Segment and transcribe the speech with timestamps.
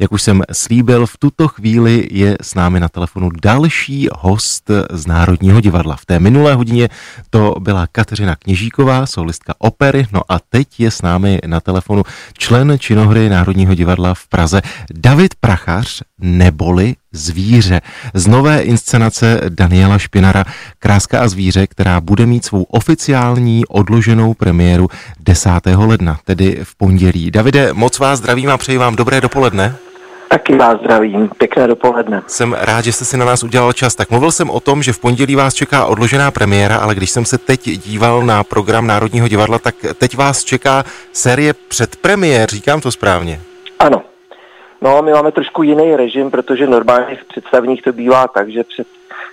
[0.00, 5.06] Jak už jsem slíbil, v tuto chvíli je s námi na telefonu další host z
[5.06, 5.96] Národního divadla.
[5.96, 6.88] V té minulé hodině
[7.30, 12.02] to byla Kateřina Kněžíková, solistka opery, no a teď je s námi na telefonu
[12.38, 14.62] člen činohry Národního divadla v Praze
[14.94, 17.80] David Prachař, neboli Zvíře.
[18.14, 20.44] Z nové inscenace Daniela Špinara
[20.78, 24.88] Kráska a zvíře, která bude mít svou oficiální odloženou premiéru
[25.20, 25.50] 10.
[25.76, 27.30] ledna, tedy v pondělí.
[27.30, 29.76] Davide, moc vás zdravím a přeji vám dobré dopoledne.
[30.36, 32.22] Taky vás zdravím, pěkné dopoledne.
[32.26, 33.94] Jsem rád, že jste si na nás udělal čas.
[33.94, 37.24] Tak mluvil jsem o tom, že v pondělí vás čeká odložená premiéra, ale když jsem
[37.24, 42.92] se teď díval na program Národního divadla, tak teď vás čeká série předpremiér, říkám to
[42.92, 43.40] správně.
[43.78, 44.02] Ano.
[44.80, 48.86] No, my máme trošku jiný režim, protože normálně v představních to bývá tak, že před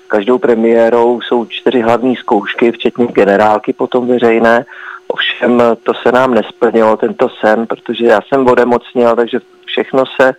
[0.08, 4.66] každou premiérou jsou čtyři hlavní zkoušky, včetně generálky potom veřejné.
[5.08, 10.36] Ovšem to se nám nesplnilo, tento sen, protože já jsem odemocněl, takže všechno se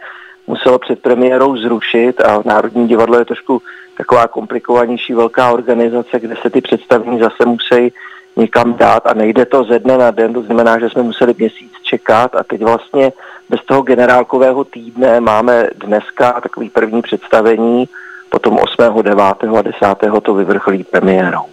[0.47, 3.63] muselo před premiérou zrušit a Národní divadlo je trošku
[3.97, 7.93] taková komplikovanější velká organizace, kde se ty představení zase musí
[8.37, 11.73] někam dát a nejde to ze dne na den, to znamená, že jsme museli měsíc
[11.83, 13.13] čekat a teď vlastně
[13.49, 17.89] bez toho generálkového týdne máme dneska takový první představení,
[18.31, 19.23] potom 8., 9.
[19.59, 19.79] a 10.
[20.23, 21.45] to vyvrcholí premiérou.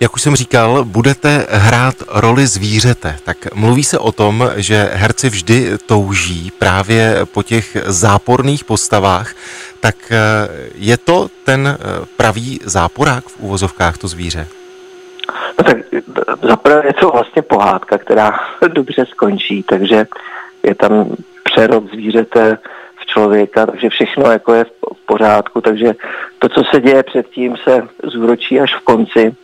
[0.00, 3.16] Jak už jsem říkal, budete hrát roli zvířete.
[3.24, 9.34] Tak mluví se o tom, že herci vždy touží právě po těch záporných postavách.
[9.80, 10.16] Tak eh,
[10.74, 14.46] je to ten eh, pravý záporák v úvozovkách, to zvíře?
[15.58, 15.76] No tak
[16.42, 20.06] zaprvé je to vlastně pohádka, která dobře skončí, takže
[20.62, 22.58] je tam přerod zvířete
[23.00, 25.94] v člověka, takže všechno jako je v pořádku, takže
[26.38, 29.36] to, co se děje předtím, se zúročí až v konci.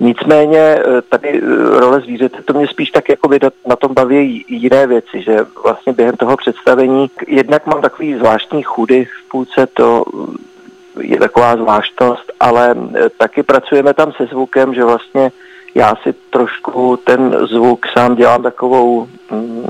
[0.00, 3.30] Nicméně eh, tady eh, role zvířete, to mě spíš tak jako
[3.66, 9.04] na tom baví jiné věci, že vlastně během toho představení jednak mám takový zvláštní chudy
[9.04, 12.74] v půlce, to eh, je taková zvláštnost, ale
[13.18, 15.32] taky pracujeme tam se zvukem, že vlastně
[15.74, 19.64] já si trošku ten zvuk sám dělám takovou mm,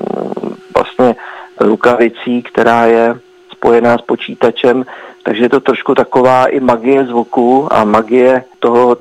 [0.74, 1.16] vlastně
[1.60, 3.18] rukavicí, která je
[3.52, 4.84] spojená s počítačem,
[5.22, 8.96] takže je to trošku taková i magie zvuku a magie toho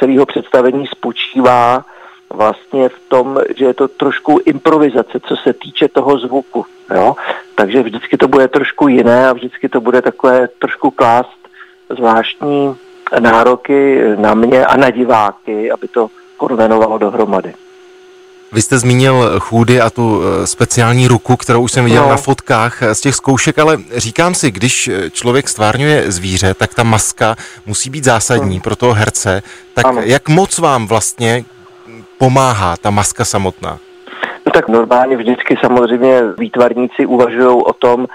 [0.00, 1.84] celého představení spočívá
[2.32, 6.66] vlastně v tom, že je to trošku improvizace, co se týče toho zvuku.
[6.94, 7.14] Jo?
[7.54, 11.38] Takže vždycky to bude trošku jiné a vždycky to bude takové trošku klást
[11.90, 12.76] zvláštní
[13.18, 17.54] nároky na mě a na diváky, aby to konvenovalo dohromady.
[18.52, 22.08] Vy jste zmínil chůdy a tu eh, speciální ruku, kterou už jsem viděl no.
[22.08, 26.74] na fotkách eh, z těch zkoušek, ale říkám si, když eh, člověk stvárňuje zvíře, tak
[26.74, 28.62] ta maska musí být zásadní no.
[28.62, 29.42] pro toho herce.
[29.74, 30.00] Tak ano.
[30.04, 31.44] jak moc vám vlastně
[32.18, 33.78] pomáhá ta maska samotná?
[34.46, 38.06] No tak normálně vždycky samozřejmě výtvarníci uvažují o tom,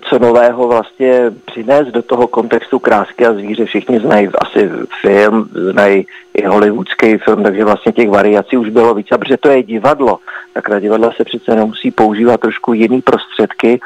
[0.00, 3.64] co nového vlastně přinést do toho kontextu krásky a zvíře.
[3.64, 4.70] Všichni znají asi
[5.02, 9.06] film, znají i hollywoodský film, takže vlastně těch variací už bylo víc.
[9.12, 10.18] A protože to je divadlo,
[10.54, 13.80] tak na divadlo se přece nemusí používat trošku jiný prostředky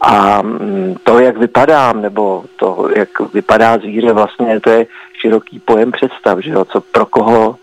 [0.00, 4.86] a mm, to, jak vypadám, nebo to, jak vypadá zvíře, vlastně to je
[5.20, 7.56] široký pojem představ, že jo, co pro koho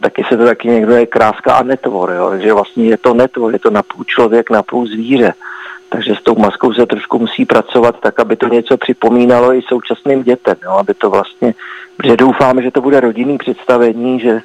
[0.00, 2.30] taky se to taky někdo je kráska a netvor, jo?
[2.30, 5.34] takže vlastně je to netvor, je to napůl člověk, napůl zvíře.
[5.88, 10.22] Takže s tou maskou se trošku musí pracovat tak, aby to něco připomínalo i současným
[10.22, 10.70] dětem, jo?
[10.70, 11.54] aby to vlastně,
[11.96, 14.40] protože doufáme, že to bude rodinný představení, že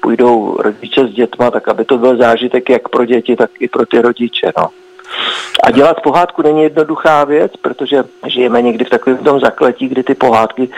[0.00, 3.86] půjdou rodiče s dětma, tak aby to byl zážitek jak pro děti, tak i pro
[3.86, 4.52] ty rodiče.
[4.58, 4.68] No.
[5.64, 10.14] A dělat pohádku není jednoduchá věc, protože žijeme někdy v takovém tom zakletí, kdy ty
[10.14, 10.68] pohádky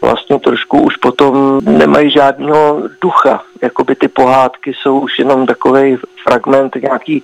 [0.00, 3.42] vlastně trošku už potom nemají žádného ducha.
[3.62, 7.22] Jakoby ty pohádky jsou už jenom takový fragment nějaký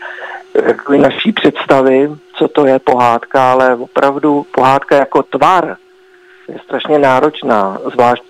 [0.67, 5.77] jakoby naší představy, co to je pohádka, ale opravdu pohádka jako tvar
[6.49, 8.23] je strašně náročná, zvlášť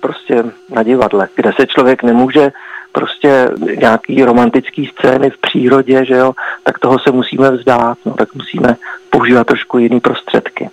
[0.00, 2.52] prostě na divadle, kde se člověk nemůže
[2.92, 8.34] prostě nějaký romantický scény v přírodě, že jo, tak toho se musíme vzdát, no, tak
[8.34, 8.76] musíme
[9.10, 10.69] používat trošku jiný prostředky.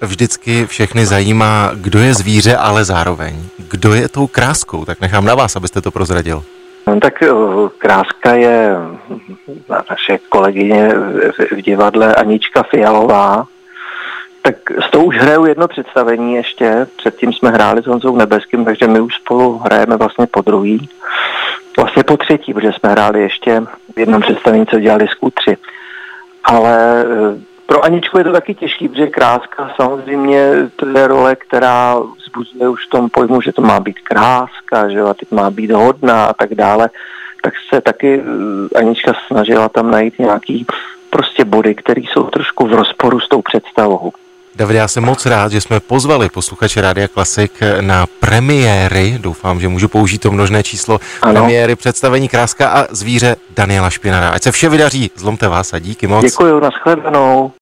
[0.00, 5.34] Vždycky všechny zajímá, kdo je zvíře, ale zároveň, kdo je tou kráskou, tak nechám na
[5.34, 6.42] vás, abyste to prozradil.
[6.86, 7.28] No, tak eh,
[7.78, 8.76] Kráska je
[9.90, 10.88] naše kolegyně
[11.50, 13.46] v divadle Anička Fialová,
[14.42, 14.54] tak
[14.86, 19.00] s tou už hraju jedno představení ještě, předtím jsme hráli s Honzou Nebeským, takže my
[19.00, 20.88] už spolu hrajeme vlastně po druhý.
[21.76, 23.62] Vlastně po třetí, protože jsme hráli ještě
[23.96, 25.56] v jednom představení, co dělali skutři.
[26.44, 31.96] Ale eh, pro Aničku je to taky těžký, protože kráska samozřejmě to je role, která
[32.18, 35.70] vzbuzuje už v tom pojmu, že to má být kráska, že a teď má být
[35.70, 36.90] hodná a tak dále.
[37.42, 40.66] Tak se taky eh, Anička snažila tam najít nějaký
[41.10, 44.12] prostě body, které jsou trošku v rozporu s tou představou.
[44.56, 49.68] David, já jsem moc rád, že jsme pozvali posluchače Rádia Klasik na premiéry, doufám, že
[49.68, 51.32] můžu použít to množné číslo, ano.
[51.32, 54.28] premiéry představení Kráska a zvíře Daniela Špinara.
[54.28, 56.24] Ať se vše vydaří, zlomte vás a díky moc.
[56.24, 57.52] Děkuji, nashledanou.